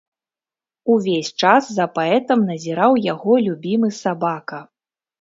[0.93, 4.65] Увесь час за паэтам назіраў яго любімы сабака.